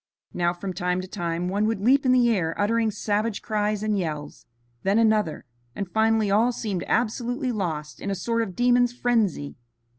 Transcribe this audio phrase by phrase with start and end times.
[0.33, 3.95] Now, from time to time, one would leap in the air uttering savage cries and
[3.95, 4.47] yells,
[4.81, 9.57] then another, and finally all seemed absolutely lost in a sort of demon's frenzy.